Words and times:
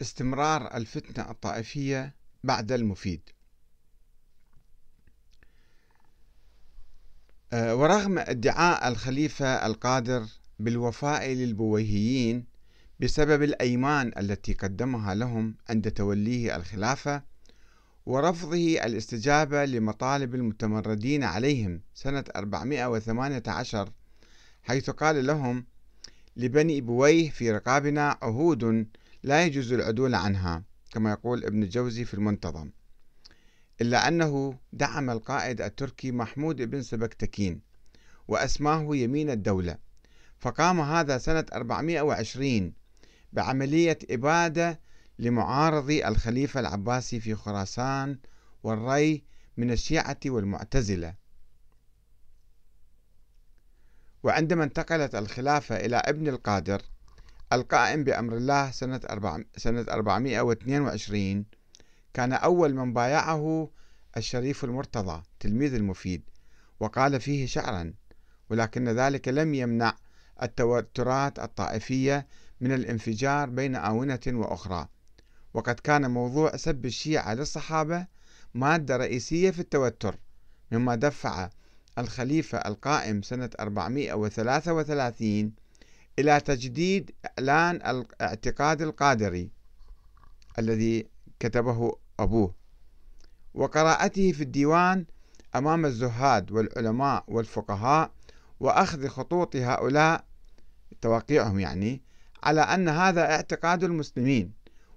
استمرار 0.00 0.76
الفتنة 0.76 1.30
الطائفية 1.30 2.14
بعد 2.44 2.72
المفيد. 2.72 3.20
آه، 7.52 7.76
ورغم 7.76 8.18
ادعاء 8.18 8.88
الخليفة 8.88 9.66
القادر 9.66 10.26
بالوفاء 10.58 11.28
للبويهيين 11.28 12.44
بسبب 13.00 13.42
الأيمان 13.42 14.12
التي 14.18 14.52
قدمها 14.52 15.14
لهم 15.14 15.54
عند 15.70 15.90
توليه 15.90 16.56
الخلافة 16.56 17.22
ورفضه 18.06 18.84
الاستجابة 18.84 19.64
لمطالب 19.64 20.34
المتمردين 20.34 21.24
عليهم 21.24 21.80
سنة 21.94 22.24
418 22.36 23.92
حيث 24.62 24.90
قال 24.90 25.26
لهم 25.26 25.64
لبني 26.36 26.80
بويه 26.80 27.30
في 27.30 27.50
رقابنا 27.50 28.18
عهود 28.22 28.86
لا 29.26 29.44
يجوز 29.44 29.72
العدول 29.72 30.14
عنها 30.14 30.62
كما 30.90 31.10
يقول 31.10 31.44
ابن 31.44 31.62
الجوزي 31.62 32.04
في 32.04 32.14
المنتظم. 32.14 32.70
إلا 33.80 34.08
أنه 34.08 34.58
دعم 34.72 35.10
القائد 35.10 35.60
التركي 35.60 36.12
محمود 36.12 36.62
بن 36.62 36.82
سبكتكين 36.82 37.60
وأسماه 38.28 38.96
يمين 38.96 39.30
الدولة 39.30 39.78
فقام 40.38 40.80
هذا 40.80 41.18
سنة 41.18 41.44
420 41.52 42.72
بعملية 43.32 43.98
إبادة 44.10 44.80
لمعارضي 45.18 46.08
الخليفة 46.08 46.60
العباسي 46.60 47.20
في 47.20 47.34
خراسان 47.34 48.18
والري 48.62 49.24
من 49.56 49.70
الشيعة 49.70 50.20
والمعتزلة. 50.26 51.14
وعندما 54.22 54.64
انتقلت 54.64 55.14
الخلافة 55.14 55.76
إلى 55.76 55.96
ابن 55.96 56.28
القادر 56.28 56.82
القائم 57.52 58.04
بأمر 58.04 58.36
الله 58.36 58.70
سنة 58.70 59.00
سنة 59.56 59.86
422 59.88 61.44
كان 62.14 62.32
أول 62.32 62.74
من 62.74 62.92
بايعه 62.92 63.70
الشريف 64.16 64.64
المرتضى 64.64 65.22
تلميذ 65.40 65.74
المفيد 65.74 66.22
وقال 66.80 67.20
فيه 67.20 67.46
شعرا 67.46 67.94
ولكن 68.50 68.88
ذلك 68.88 69.28
لم 69.28 69.54
يمنع 69.54 69.96
التوترات 70.42 71.38
الطائفية 71.38 72.26
من 72.60 72.72
الانفجار 72.72 73.50
بين 73.50 73.76
آونة 73.76 74.20
وأخرى. 74.26 74.88
وقد 75.54 75.74
كان 75.74 76.10
موضوع 76.10 76.56
سب 76.56 76.86
الشيعة 76.86 77.34
للصحابة 77.34 78.06
مادة 78.54 78.96
رئيسية 78.96 79.50
في 79.50 79.60
التوتر 79.60 80.18
مما 80.72 80.94
دفع 80.94 81.50
الخليفة 81.98 82.58
القائم 82.58 83.22
سنة 83.22 83.50
433 83.60 85.52
إلى 86.18 86.40
تجديد 86.40 87.10
إعلان 87.26 87.76
الاعتقاد 87.76 88.82
القادري 88.82 89.50
الذي 90.58 91.08
كتبه 91.40 91.92
أبوه. 92.20 92.54
وقراءته 93.54 94.32
في 94.32 94.42
الديوان 94.42 95.06
أمام 95.54 95.86
الزهاد 95.86 96.52
والعلماء 96.52 97.24
والفقهاء 97.28 98.10
وأخذ 98.60 99.08
خطوط 99.08 99.56
هؤلاء 99.56 100.24
توقيعهم 101.00 101.60
يعني 101.60 102.02
على 102.42 102.60
أن 102.60 102.88
هذا 102.88 103.30
اعتقاد 103.30 103.84
المسلمين 103.84 104.52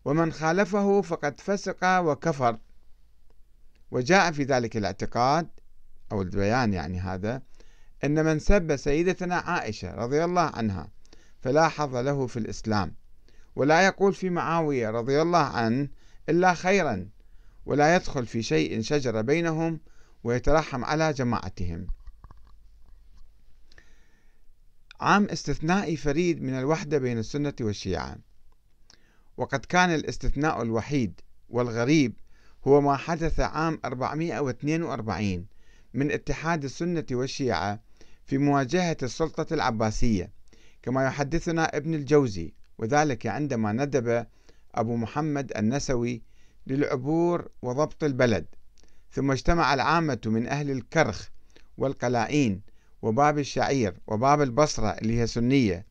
ومن 0.06 0.31
خالفه 0.31 1.02
فقد 1.02 1.40
فسق 1.40 2.00
وكفر. 2.00 2.58
وجاء 3.92 4.31
في 4.31 4.44
ذلك 4.44 4.78
الاعتقاد 4.78 5.47
أو 6.12 6.22
البيان 6.22 6.73
يعني 6.73 7.00
هذا 7.00 7.42
أن 8.03 8.25
من 8.25 8.40
سب 8.40 8.75
سيدتنا 8.75 9.36
عائشة 9.36 9.95
رضي 9.95 10.23
الله 10.23 10.42
عنها 10.42 10.88
فلا 11.41 11.67
حظ 11.67 11.95
له 11.95 12.27
في 12.27 12.37
الإسلام. 12.39 12.95
ولا 13.55 13.85
يقول 13.85 14.13
في 14.13 14.29
معاوية 14.29 14.89
رضي 14.89 15.21
الله 15.21 15.43
عنه 15.43 15.87
إلا 16.29 16.53
خيرا 16.53 17.09
ولا 17.65 17.95
يدخل 17.95 18.25
في 18.25 18.41
شيء 18.41 18.81
شجر 18.81 19.21
بينهم 19.21 19.79
ويترحم 20.23 20.85
على 20.85 21.13
جماعتهم. 21.13 21.87
عام 24.99 25.25
استثنائي 25.25 25.97
فريد 25.97 26.41
من 26.41 26.53
الوحدة 26.53 26.97
بين 26.97 27.17
السنة 27.17 27.53
والشيعة. 27.61 28.17
وقد 29.38 29.59
كان 29.59 29.89
الاستثناء 29.89 30.61
الوحيد 30.61 31.22
والغريب 31.49 32.13
هو 32.67 32.81
ما 32.81 32.97
حدث 32.97 33.39
عام 33.39 33.79
442 33.85 35.45
من 35.94 36.11
اتحاد 36.11 36.63
السنة 36.63 37.05
والشيعة 37.11 37.79
في 38.25 38.38
مواجهة 38.38 38.97
السلطة 39.03 39.53
العباسية. 39.53 40.38
كما 40.81 41.06
يحدثنا 41.06 41.78
ابن 41.78 41.94
الجوزي 41.94 42.53
وذلك 42.78 43.28
عندما 43.28 43.72
ندب 43.72 44.25
أبو 44.75 44.95
محمد 44.95 45.51
النسوي 45.57 46.22
للعبور 46.67 47.50
وضبط 47.62 48.03
البلد. 48.03 48.45
ثم 49.12 49.31
اجتمع 49.31 49.73
العامة 49.73 50.22
من 50.25 50.47
أهل 50.47 50.72
الكرخ 50.72 51.29
والقلاعين 51.78 52.62
وباب 53.01 53.40
الشعير 53.40 53.94
وباب 54.07 54.41
البصرة 54.41 54.90
اللي 54.90 55.19
هي 55.22 55.28
سنية 55.28 55.85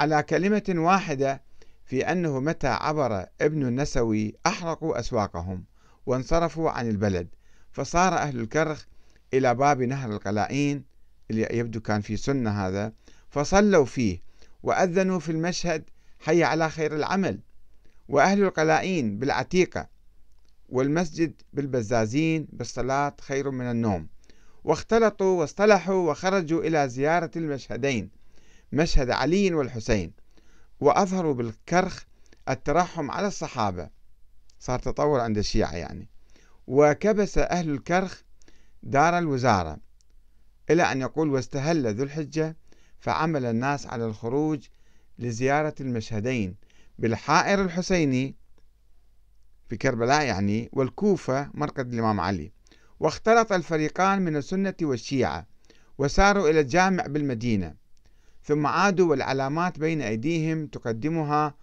على 0.00 0.22
كلمة 0.22 0.62
واحدة 0.68 1.42
في 1.84 2.12
أنه 2.12 2.40
متى 2.40 2.66
عبر 2.66 3.26
ابن 3.40 3.66
النسوي 3.66 4.34
أحرقوا 4.46 4.98
أسواقهم 4.98 5.64
وانصرفوا 6.06 6.70
عن 6.70 6.88
البلد. 6.88 7.28
فصار 7.72 8.14
أهل 8.14 8.40
الكرخ 8.40 8.86
إلى 9.34 9.54
باب 9.54 9.82
نهر 9.82 10.12
القلاعين 10.12 10.84
اللي 11.30 11.48
يبدو 11.50 11.80
كان 11.80 12.00
في 12.00 12.16
سنة 12.16 12.50
هذا 12.66 12.92
فصلوا 13.36 13.84
فيه 13.84 14.22
وأذنوا 14.62 15.18
في 15.18 15.32
المشهد 15.32 15.84
حي 16.18 16.44
على 16.44 16.70
خير 16.70 16.96
العمل. 16.96 17.40
وأهل 18.08 18.42
القلائين 18.42 19.18
بالعتيقة 19.18 19.88
والمسجد 20.68 21.42
بالبزازين 21.52 22.48
بالصلاة 22.52 23.16
خير 23.20 23.50
من 23.50 23.70
النوم. 23.70 24.08
واختلطوا 24.64 25.40
واصطلحوا 25.40 26.10
وخرجوا 26.10 26.62
إلى 26.62 26.88
زيارة 26.88 27.30
المشهدين 27.36 28.10
مشهد 28.72 29.10
علي 29.10 29.54
والحسين 29.54 30.12
وأظهروا 30.80 31.34
بالكرخ 31.34 32.04
الترحم 32.48 33.10
على 33.10 33.26
الصحابة. 33.26 33.90
صار 34.58 34.78
تطور 34.78 35.20
عند 35.20 35.38
الشيعة 35.38 35.72
يعني. 35.76 36.08
وكبس 36.66 37.38
أهل 37.38 37.70
الكرخ 37.70 38.22
دار 38.82 39.18
الوزارة 39.18 39.78
إلى 40.70 40.82
أن 40.82 41.00
يقول 41.00 41.28
واستهل 41.28 41.94
ذو 41.94 42.04
الحجة 42.04 42.56
فعمل 43.06 43.44
الناس 43.44 43.86
على 43.86 44.06
الخروج 44.06 44.68
لزيارة 45.18 45.74
المشهدين 45.80 46.56
بالحائر 46.98 47.62
الحسيني 47.62 48.34
في 49.68 49.76
كربلاء 49.76 50.24
يعني 50.24 50.70
والكوفة 50.72 51.50
مرقد 51.54 51.92
الإمام 51.92 52.20
علي. 52.20 52.52
واختلط 53.00 53.52
الفريقان 53.52 54.22
من 54.22 54.36
السنة 54.36 54.74
والشيعة 54.82 55.46
وساروا 55.98 56.48
إلى 56.48 56.60
الجامع 56.60 57.06
بالمدينة. 57.06 57.74
ثم 58.44 58.66
عادوا 58.66 59.10
والعلامات 59.10 59.78
بين 59.78 60.02
أيديهم 60.02 60.66
تقدمها 60.66 61.54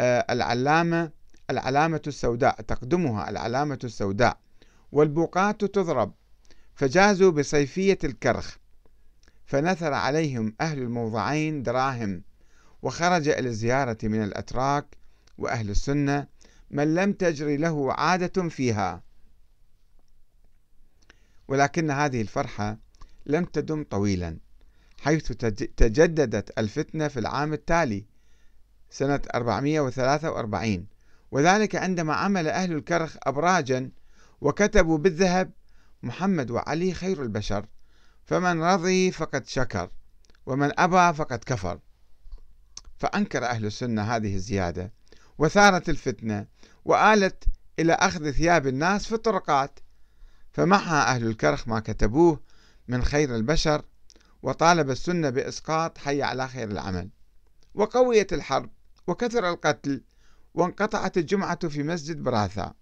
آه، 0.00 0.26
العلامة 0.30 1.10
العلامة 1.50 2.02
السوداء 2.06 2.60
تقدمها 2.60 3.30
العلامة 3.30 3.78
السوداء 3.84 4.38
والبوقات 4.92 5.64
تضرب. 5.64 6.12
فجازوا 6.74 7.30
بصيفية 7.30 7.98
الكرخ. 8.04 8.56
فنثر 9.46 9.92
عليهم 9.92 10.54
أهل 10.60 10.78
الموضعين 10.78 11.62
دراهم 11.62 12.22
وخرج 12.82 13.28
إلى 13.28 13.48
الزيارة 13.48 13.98
من 14.02 14.22
الأتراك 14.22 14.86
وأهل 15.38 15.70
السنة 15.70 16.26
من 16.70 16.94
لم 16.94 17.12
تجري 17.12 17.56
له 17.56 17.92
عادة 17.92 18.48
فيها. 18.48 19.02
ولكن 21.48 21.90
هذه 21.90 22.20
الفرحة 22.20 22.78
لم 23.26 23.44
تدم 23.44 23.84
طويلا 23.84 24.38
حيث 25.00 25.32
تجددت 25.76 26.58
الفتنة 26.58 27.08
في 27.08 27.18
العام 27.18 27.52
التالي 27.52 28.04
سنة 28.90 29.20
443 29.34 30.86
وذلك 31.30 31.76
عندما 31.76 32.14
عمل 32.14 32.48
أهل 32.48 32.72
الكرخ 32.72 33.16
أبراجا 33.22 33.90
وكتبوا 34.40 34.98
بالذهب 34.98 35.50
محمد 36.02 36.50
وعلي 36.50 36.94
خير 36.94 37.22
البشر. 37.22 37.66
فمن 38.26 38.62
رضي 38.62 39.12
فقد 39.12 39.46
شكر 39.46 39.90
ومن 40.46 40.80
أبى 40.80 41.16
فقد 41.16 41.38
كفر. 41.38 41.78
فأنكر 42.98 43.44
أهل 43.44 43.66
السنة 43.66 44.02
هذه 44.02 44.34
الزيادة 44.34 44.92
وثارت 45.38 45.88
الفتنة 45.88 46.46
وآلت 46.84 47.44
إلى 47.78 47.92
أخذ 47.92 48.30
ثياب 48.30 48.66
الناس 48.66 49.06
في 49.06 49.14
الطرقات. 49.14 49.80
فمحى 50.52 50.94
أهل 50.94 51.26
الكرخ 51.26 51.68
ما 51.68 51.80
كتبوه 51.80 52.40
من 52.88 53.04
خير 53.04 53.36
البشر 53.36 53.84
وطالب 54.42 54.90
السنة 54.90 55.30
بإسقاط 55.30 55.98
حي 55.98 56.22
على 56.22 56.48
خير 56.48 56.70
العمل. 56.70 57.10
وقويت 57.74 58.32
الحرب 58.32 58.70
وكثر 59.06 59.50
القتل 59.50 60.04
وانقطعت 60.54 61.18
الجمعة 61.18 61.68
في 61.68 61.82
مسجد 61.82 62.22
براثا. 62.22 62.74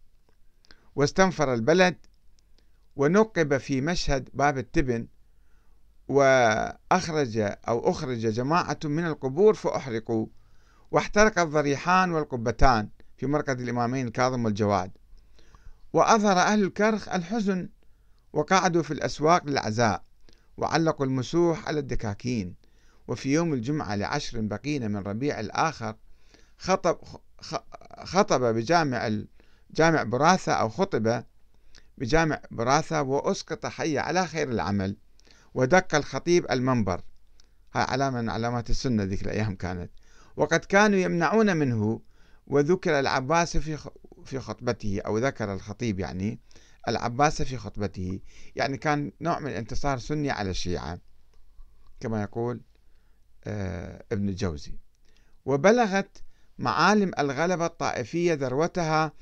واستنفر 0.94 1.54
البلد 1.54 1.96
ونقب 2.96 3.56
في 3.56 3.80
مشهد 3.80 4.28
باب 4.34 4.58
التبن. 4.58 5.06
وأخرج 6.08 7.38
أو 7.68 7.90
أخرج 7.90 8.18
جماعة 8.18 8.78
من 8.84 9.06
القبور 9.06 9.54
فأحرقوا. 9.54 10.26
واحترق 10.90 11.38
الضريحان 11.38 12.12
والقبتان 12.12 12.88
في 13.16 13.26
مرقد 13.26 13.60
الإمامين 13.60 14.06
الكاظم 14.06 14.44
والجواد. 14.44 14.90
وأظهر 15.92 16.38
أهل 16.38 16.62
الكرخ 16.62 17.08
الحزن 17.08 17.68
وقعدوا 18.32 18.82
في 18.82 18.90
الأسواق 18.90 19.46
للعزاء 19.46 20.04
وعلقوا 20.56 21.06
المسوح 21.06 21.68
على 21.68 21.80
الدكاكين. 21.80 22.54
وفي 23.08 23.32
يوم 23.32 23.52
الجمعة 23.52 23.94
لعشر 23.94 24.40
بقين 24.40 24.90
من 24.90 24.96
ربيع 24.96 25.40
الآخر 25.40 25.96
خطب 26.58 26.98
خطب 28.04 28.40
بجامع 28.54 29.10
جامع 29.70 30.02
براثة 30.02 30.52
أو 30.52 30.68
خطب 30.68 31.24
بجامع 31.98 32.40
براثة 32.50 33.02
وأسقط 33.02 33.66
حي 33.66 33.98
على 33.98 34.26
خير 34.26 34.48
العمل. 34.48 34.96
ودق 35.54 35.94
الخطيب 35.94 36.46
المنبر. 36.50 37.00
هاي 37.74 37.82
علامة 37.82 38.20
من 38.20 38.30
علامات 38.30 38.70
السنة 38.70 39.02
ذيك 39.02 39.22
الأيام 39.22 39.54
كانت. 39.54 39.90
وقد 40.36 40.64
كانوا 40.64 40.98
يمنعون 40.98 41.56
منه 41.56 42.00
وذكر 42.46 43.00
العباس 43.00 43.56
في 43.56 43.78
في 44.24 44.38
خطبته 44.38 45.00
أو 45.06 45.18
ذكر 45.18 45.52
الخطيب 45.54 46.00
يعني 46.00 46.40
العباس 46.88 47.42
في 47.42 47.56
خطبته. 47.56 48.20
يعني 48.56 48.76
كان 48.76 49.12
نوع 49.20 49.38
من 49.38 49.50
انتصار 49.50 49.98
سني 49.98 50.30
على 50.30 50.50
الشيعة. 50.50 50.98
كما 52.00 52.22
يقول 52.22 52.60
آه، 53.44 54.04
ابن 54.12 54.28
الجوزي. 54.28 54.78
وبلغت 55.44 56.22
معالم 56.58 57.10
الغلبة 57.18 57.66
الطائفية 57.66 58.34
ذروتها 58.34 59.12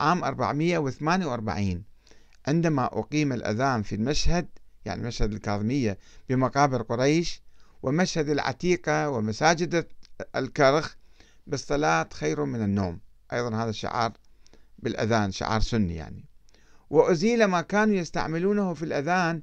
عام 0.00 0.24
448 0.24 1.84
عندما 2.46 2.84
أقيم 2.84 3.32
الأذان 3.32 3.82
في 3.82 3.94
المشهد 3.94 4.48
يعني 4.84 5.02
مشهد 5.02 5.32
الكاظمية 5.32 5.98
بمقابر 6.28 6.82
قريش 6.82 7.42
ومشهد 7.82 8.28
العتيقة 8.28 9.10
ومساجد 9.10 9.86
الكرخ 10.36 10.96
بالصلاة 11.46 12.08
خير 12.12 12.44
من 12.44 12.62
النوم. 12.62 13.00
أيضا 13.32 13.56
هذا 13.56 13.70
الشعار 13.70 14.12
بالأذان 14.78 15.32
شعار 15.32 15.60
سني 15.60 15.94
يعني. 15.94 16.24
وأزيل 16.90 17.44
ما 17.44 17.60
كانوا 17.60 17.94
يستعملونه 17.94 18.74
في 18.74 18.84
الأذان 18.84 19.42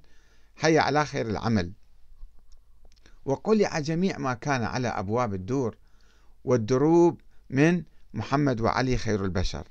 حي 0.55 0.77
على 0.77 1.05
خير 1.05 1.29
العمل. 1.29 1.73
وقلع 3.25 3.79
جميع 3.79 4.17
ما 4.17 4.33
كان 4.33 4.63
على 4.63 4.87
أبواب 4.87 5.33
الدور 5.33 5.77
والدروب 6.43 7.21
من 7.49 7.83
محمد 8.13 8.61
وعلي 8.61 8.97
خير 8.97 9.25
البشر. 9.25 9.67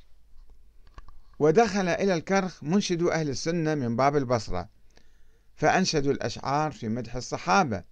ودخل 1.38 1.88
إلى 1.88 2.14
الكرخ 2.14 2.64
منشدو 2.64 3.08
أهل 3.08 3.28
السنة 3.28 3.74
من 3.74 3.96
باب 3.96 4.16
البصرة. 4.16 4.68
فأنشدوا 5.58 6.12
الأشعار 6.12 6.72
في 6.72 6.88
مدح 6.88 7.16
الصحابة 7.16 7.82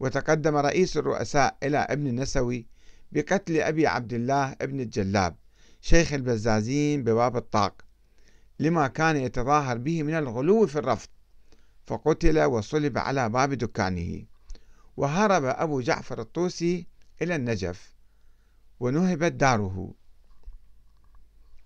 وتقدم 0.00 0.56
رئيس 0.56 0.96
الرؤساء 0.96 1.56
إلى 1.62 1.78
ابن 1.78 2.06
النسوي 2.06 2.66
بقتل 3.12 3.60
أبي 3.60 3.86
عبد 3.86 4.12
الله 4.12 4.56
ابن 4.60 4.80
الجلاب 4.80 5.36
شيخ 5.80 6.12
البزازين 6.12 7.04
بباب 7.04 7.36
الطاق 7.36 7.82
لما 8.58 8.88
كان 8.88 9.16
يتظاهر 9.16 9.78
به 9.78 10.02
من 10.02 10.14
الغلو 10.14 10.66
في 10.66 10.78
الرفض 10.78 11.08
فقتل 11.86 12.44
وصلب 12.44 12.98
على 12.98 13.28
باب 13.28 13.52
دكانه. 13.52 14.24
وهرب 14.96 15.44
أبو 15.44 15.80
جعفر 15.80 16.20
الطوسي 16.20 16.86
إلى 17.22 17.36
النجف 17.36 17.94
ونهبت 18.80 19.32
داره. 19.32 19.94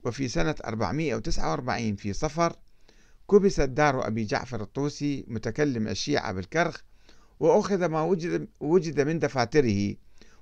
وفي 0.05 0.29
سنة 0.29 0.55
449 0.65 1.97
في 1.97 2.13
صفر 2.13 2.57
كبست 3.31 3.61
دار 3.61 4.07
أبي 4.07 4.25
جعفر 4.25 4.63
الطوسي 4.63 5.25
متكلم 5.29 5.89
الشيعة 5.89 6.33
بالكرخ 6.33 6.83
وأخذ 7.41 7.85
ما 7.87 8.03
وجد, 8.03 8.49
وجد 8.61 9.01
من 9.01 9.19
دفاتره 9.19 9.95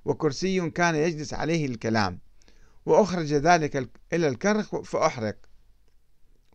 وكرسي 0.04 0.70
كان 0.70 0.94
يجلس 0.94 1.34
عليه 1.34 1.66
الكلام 1.66 2.18
وأخرج 2.86 3.34
ذلك 3.34 3.88
إلى 4.12 4.28
الكرخ 4.28 4.80
فأحرق. 4.80 5.36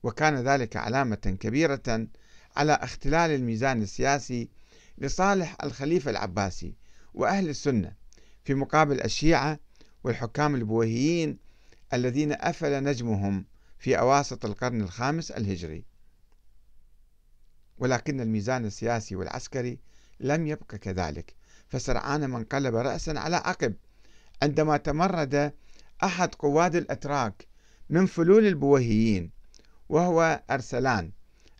وكان 0.04 0.36
ذلك 0.36 0.76
علامة 0.76 1.16
كبيرة 1.16 2.08
على 2.56 2.74
اختلال 2.74 3.32
الميزان 3.32 3.82
السياسي 3.82 4.50
لصالح 4.98 5.58
الخليفة 5.64 6.12
العباسي 6.12 6.76
وأهل 7.14 7.50
السنة 7.50 7.94
في 8.44 8.54
مقابل 8.54 9.02
الشيعة 9.02 9.60
والحكام 10.04 10.56
البويهيين 10.56 11.38
الذين 11.94 12.32
أفل 12.32 12.84
نجمهم 12.84 13.46
في 13.80 14.00
أواسط 14.00 14.46
القرن 14.46 14.82
الخامس 14.82 15.32
الهجري. 15.32 15.86
ولكن 17.78 18.22
الميزان 18.22 18.66
السياسي 18.66 19.16
والعسكري 19.16 19.80
لم 20.20 20.48
يبق 20.48 20.76
كذلك. 20.76 21.36
فسرعان 21.68 22.26
ما 22.26 22.38
انقلب 22.38 22.76
رأسا 22.76 23.12
على 23.12 23.36
عقب. 23.36 23.74
عندما 24.44 24.78
تمرد 24.78 25.54
أحد 26.04 26.36
قواد 26.36 26.76
الأتراك 26.76 27.48
من 27.90 28.06
فلول 28.06 28.48
البويهيين 28.48 29.32
وهو 29.90 30.44
أرسلان 30.52 31.12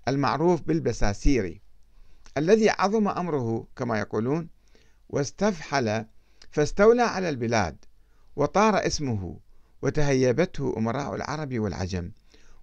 المعروف 0.08 0.62
بالبساسيري 0.62 1.62
الذي 2.38 2.70
عظم 2.70 3.08
أمره 3.08 3.68
كما 3.76 4.00
يقولون 4.00 4.50
واستفحل 5.10 6.06
فاستولى 6.52 7.02
على 7.02 7.30
البلاد 7.30 7.86
وطار 8.36 8.88
اسمه 8.88 9.40
وتهيبته 9.82 10.74
أمراء 10.78 11.16
العرب 11.16 11.60
والعجم 11.60 12.12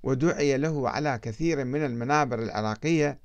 ودعي 0.02 0.56
له 0.56 0.88
على 0.88 1.18
كثير 1.22 1.64
من 1.64 1.84
المنابر 1.84 2.42
العراقية 2.42 3.18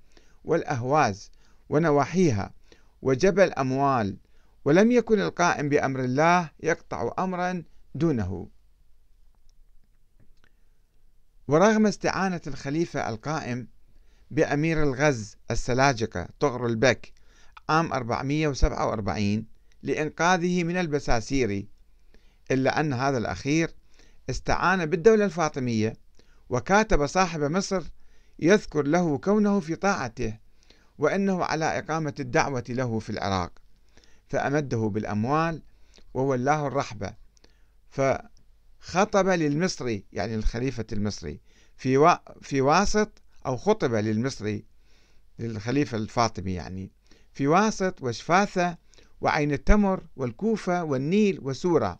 والأهواز 0.47 1.31
ونواحيها 1.69 2.53
وجبل 3.01 3.43
الأموال 3.43 4.17
ولم 4.65 4.91
يكن 4.91 5.19
القائم 5.19 5.69
بأمر 5.69 5.99
الله 6.03 6.49
يقطع 6.59 7.13
أمرا 7.19 7.63
دونه. 7.95 8.47
ورغم 11.47 11.87
استعانة 11.87 12.41
الخليفة 12.47 13.09
القائم 13.09 13.67
بأمير 14.31 14.83
الغز 14.83 15.35
السلاجقة 15.51 16.27
طغر 16.39 16.65
البك 16.65 17.13
عام 17.69 17.93
447 17.93 19.45
لإنقاذه 19.83 20.63
من 20.63 20.77
البساسيري 20.77 21.67
إلا 22.51 22.79
أن 22.79 22.93
هذا 22.93 23.17
الأخير 23.17 23.71
استعان 24.29 24.85
بالدولة 24.85 25.25
الفاطمية 25.25 25.93
وكاتب 26.49 27.05
صاحب 27.05 27.41
مصر 27.41 27.83
يذكر 28.39 28.83
له 28.83 29.17
كونه 29.17 29.59
في 29.59 29.75
طاعته 29.75 30.37
وأنه 30.97 31.43
على 31.43 31.79
إقامة 31.79 32.13
الدعوة 32.19 32.63
له 32.69 32.99
في 32.99 33.09
العراق. 33.09 33.51
فأمده 34.27 34.77
بالأموال 34.77 35.61
وولاه 36.13 36.67
الرحبة. 36.67 37.13
فخطب 37.89 39.27
للمصري 39.27 40.05
يعني 40.13 40.35
الخليفة 40.35 40.85
المصري 40.91 41.39
في 41.77 42.17
في 42.41 42.61
واسط 42.61 43.21
أو 43.45 43.57
خطب 43.57 43.93
للمصري 43.93 44.65
للخليفة 45.39 45.97
الفاطمي 45.97 46.53
يعني 46.53 46.91
في 47.33 47.47
واسط 47.47 48.01
وشفاثة 48.01 48.77
وعين 49.21 49.51
التمر 49.51 50.03
والكوفة 50.15 50.83
والنيل 50.83 51.39
وسورة. 51.41 51.99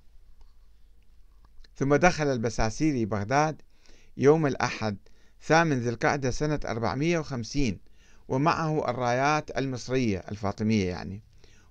ثم 1.76 1.96
دخل 1.96 2.28
البساسيري 2.28 3.06
بغداد 3.06 3.62
يوم 4.18 4.48
الأحد 4.48 4.98
ثامن 5.42 5.80
ذي 5.80 5.90
القعدة 5.90 6.32
سنة 6.32 6.60
450 6.66 7.78
ومعه 8.28 8.90
الرايات 8.90 9.58
المصرية 9.58 10.24
الفاطمية 10.32 10.86
يعني. 10.90 11.24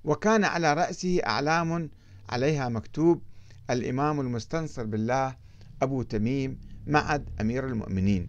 وكان 0.04 0.44
على 0.44 0.74
رأسه 0.74 1.20
أعلام 1.26 1.90
عليها 2.28 2.68
مكتوب 2.68 3.22
الإمام 3.70 4.20
المستنصر 4.20 4.84
بالله 4.84 5.36
أبو 5.82 6.02
تميم 6.02 6.60
معد 6.86 7.28
أمير 7.40 7.66
المؤمنين. 7.66 8.28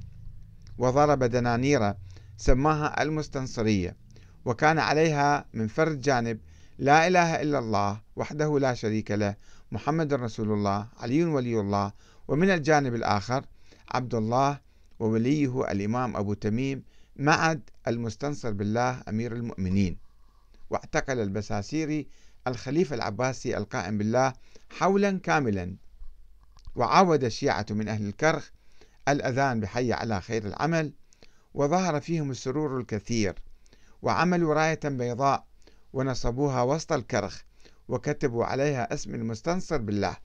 وضرب 0.78 1.24
دنانير 1.24 1.94
سماها 2.38 3.02
المستنصرية. 3.02 3.96
وكان 4.46 4.80
عليها 4.80 5.46
من 5.54 5.68
فرد 5.68 6.02
جانب 6.02 6.40
لا 6.80 7.08
إله 7.08 7.42
إلا 7.42 7.60
الله 7.60 8.02
وحده 8.16 8.60
لا 8.60 8.74
شريك 8.74 9.12
له 9.12 9.36
محمد 9.72 10.14
رسول 10.14 10.52
الله 10.52 10.88
علي 11.00 11.24
ولي 11.24 11.60
الله. 11.60 11.92
ومن 12.28 12.50
الجانب 12.50 12.96
الآخر 12.96 13.46
عبد 13.92 14.16
الله 14.16 14.67
ووليه 15.00 15.72
الإمام 15.72 16.18
أبو 16.18 16.34
تميم 16.34 16.84
معد 17.16 17.70
المستنصر 17.88 18.52
بالله 18.52 19.04
أمير 19.10 19.34
المؤمنين. 19.34 19.98
واعتقل 20.70 21.20
البساسيري 21.20 22.08
الخليفة 22.48 22.96
العباسي 22.96 23.58
القائم 23.58 23.98
بالله 23.98 24.34
حولا 24.70 25.20
كاملا. 25.24 25.76
وعاود 26.76 27.24
الشيعة 27.24 27.66
من 27.70 27.88
أهل 27.88 28.08
الكرخ 28.08 28.52
الأذان 29.08 29.60
بحي 29.60 29.94
على 29.94 30.22
خير 30.22 30.46
العمل 30.48 30.94
وظهر 31.54 32.02
فيهم 32.02 32.32
السرور 32.32 32.80
الكثير. 32.80 33.36
وعملوا 34.02 34.54
راية 34.54 34.80
بيضاء 34.84 35.46
ونصبوها 35.94 36.62
وسط 36.62 36.94
الكرخ 36.94 37.44
وكتبوا 37.88 38.46
عليها 38.46 38.94
اسم 38.94 39.16
المستنصر 39.16 39.78
بالله. 39.78 40.18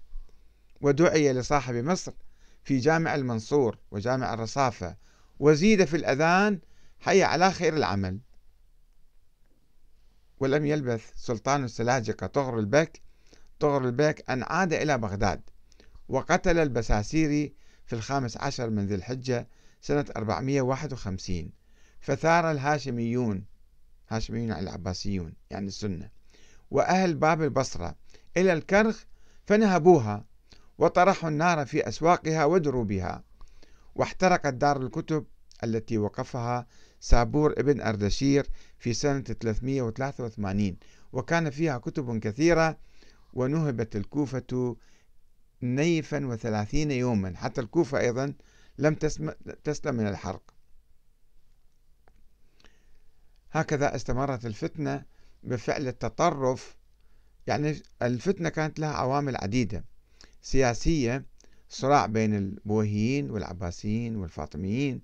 ودعي 0.81 1.33
لصاحب 1.33 1.75
مصر 1.75 2.12
في 2.62 2.78
جامع 2.78 3.14
المنصور 3.14 3.78
وجامع 3.90 4.35
الرصافة 4.35 4.97
وزيد 5.38 5.85
في 5.85 5.97
الأذان 5.97 6.61
حي 7.00 7.23
على 7.23 7.50
خير 7.50 7.76
العمل. 7.76 8.19
ولم 10.40 10.66
يلبث 10.66 11.12
سلطان 11.16 11.64
السلاجقة 11.64 12.26
طغر 12.26 12.59
البك 12.59 13.02
طغر 13.61 13.85
البيك 13.85 14.31
أن 14.31 14.42
عاد 14.42 14.73
إلى 14.73 14.99
بغداد 14.99 15.40
وقتل 16.09 16.59
البساسيري 16.59 17.54
في 17.87 17.92
الخامس 17.92 18.37
عشر 18.37 18.71
من 18.71 18.87
ذي 18.87 18.95
الحجة 18.95 19.49
سنة 19.81 20.04
451 20.16 21.50
فثار 22.00 22.50
الهاشميون 22.50 23.45
هاشميون 24.09 24.49
يعني 24.49 24.61
العباسيون 24.61 25.35
يعني 25.50 25.66
السنة 25.66 26.11
وأهل 26.71 27.14
باب 27.14 27.42
البصرة 27.42 27.97
إلى 28.37 28.52
الكرخ 28.52 29.04
فنهبوها. 29.47 30.25
وطرحوا 30.83 31.29
النار 31.29 31.67
في 31.67 31.89
أسواقها 31.89 32.45
ودروبها 32.45 33.25
واحترقت 33.95 34.55
دار 34.55 34.83
الكتب 34.83 35.27
التي 35.65 35.99
وقفها 35.99 36.67
سابور 37.01 37.53
ابن 37.53 37.81
أردشير 37.81 38.47
في 38.79 38.95
سنة 38.95 39.21
383 39.21 40.77
وكان 41.12 41.51
فيها 41.51 41.79
كتب 41.79 42.19
كثيرة 42.19 42.79
ونهبت 43.35 43.97
الكوفة 43.97 44.77
نيفا 45.62 46.27
وثلاثين 46.27 46.91
يوما. 46.91 47.37
حتى 47.37 47.61
الكوفة 47.61 48.01
أيضا 48.01 48.35
لم 48.79 48.95
تسلم 49.65 49.95
من 49.95 50.07
الحرق. 50.09 50.43
هكذا 53.51 53.97
استمرت 53.97 54.47
الفتنة 54.47 55.05
بفعل 55.43 55.89
التطرف 55.89 56.77
يعني 57.47 57.83
الفتنة 58.03 58.49
كانت 58.49 58.79
لها 58.79 58.93
عوامل 58.93 59.37
عديدة. 59.37 59.91
سياسية 60.42 61.25
صراع 61.68 62.06
بين 62.06 62.34
البويهيين 62.34 63.30
والعباسيين 63.30 64.16
والفاطميين 64.16 65.00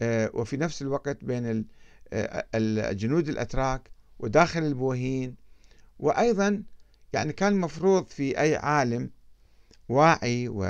آه، 0.00 0.30
وفي 0.34 0.56
نفس 0.56 0.82
الوقت 0.82 1.24
بين 1.24 1.66
آه، 2.12 2.46
الجنود 2.54 3.28
الأتراك 3.28 3.90
وداخل 4.18 4.62
البويهيين 4.62 5.36
وأيضا 5.98 6.62
يعني 7.12 7.32
كان 7.32 7.52
المفروض 7.52 8.06
في 8.06 8.40
أي 8.40 8.56
عالم 8.56 9.10
واعي 9.88 10.48
و 10.48 10.62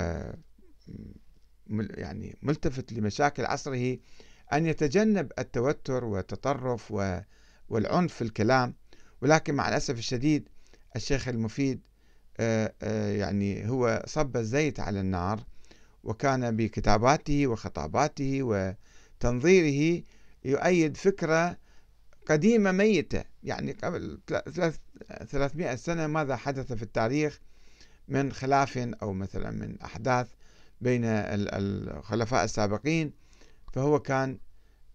يعني 1.78 2.38
ملتفت 2.42 2.92
لمشاكل 2.92 3.44
عصره 3.44 3.98
أن 4.52 4.66
يتجنب 4.66 5.32
التوتر 5.38 6.04
والتطرف 6.04 6.94
والعنف 7.68 8.14
في 8.14 8.22
الكلام. 8.22 8.74
ولكن 9.22 9.54
مع 9.54 9.68
الأسف 9.68 9.98
الشديد 9.98 10.48
الشيخ 10.96 11.28
المفيد 11.28 11.80
آه، 11.80 11.80
آه، 11.80 11.89
يعني 13.12 13.68
هو 13.68 14.02
صب 14.06 14.36
الزيت 14.36 14.80
على 14.80 15.00
النار 15.00 15.40
وكان 16.04 16.56
بكتاباته 16.56 17.46
وخطاباته 17.46 18.38
وتنظيره 18.42 20.02
يؤيد 20.44 20.96
فكرة 20.96 21.56
قديمة 22.26 22.72
ميتة. 22.72 23.24
يعني 23.42 23.72
قبل 23.72 24.20
300 25.28 25.74
سنة 25.74 26.06
ماذا 26.06 26.36
حدث 26.36 26.72
في 26.72 26.82
التاريخ 26.82 27.40
من 28.08 28.32
خلاف 28.32 28.78
أو 28.78 29.12
مثلا 29.12 29.50
من 29.50 29.80
أحداث 29.80 30.28
بين 30.80 31.02
الخلفاء 31.04 32.44
السابقين؟ 32.44 33.12
فهو 33.72 33.98
كان 33.98 34.38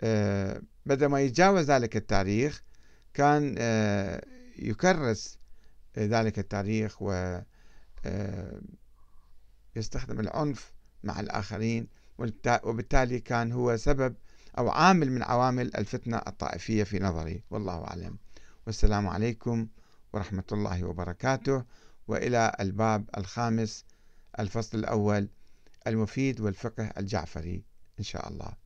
آه، 0.01 0.61
بدل 0.85 1.05
ما 1.05 1.21
يتجاوز 1.21 1.71
ذلك 1.71 1.95
التاريخ 1.97 2.63
كان 3.13 3.55
يكرس 4.59 5.37
ذلك 5.97 6.39
التاريخ 6.39 7.01
و 7.01 7.39
آه، 8.05 8.61
يستخدم 9.75 10.19
العنف 10.19 10.73
مع 11.03 11.19
الآخرين 11.19 11.87
وبالتالي 12.63 13.19
كان 13.19 13.51
هو 13.51 13.77
سبب 13.77 14.15
أو 14.57 14.69
عامل 14.69 15.11
من 15.11 15.23
عوامل 15.23 15.75
الفتنة 15.75 16.17
الطائفية 16.17 16.83
في 16.83 16.99
نظري. 16.99 17.43
والله 17.49 17.87
أعلم. 17.87 18.17
والسلام 18.67 19.07
عليكم 19.07 19.67
ورحمة 20.13 20.43
الله 20.51 20.83
وبركاته. 20.83 21.63
وإلى 22.07 22.55
الباب 22.59 23.09
الخامس 23.17 23.85
الفصل 24.39 24.77
الأول 24.77 25.29
المفيد 25.87 26.41
والفقه 26.41 26.91
الجعفري. 26.97 27.63
إن 27.99 28.03
شاء 28.03 28.29
الله. 28.29 28.64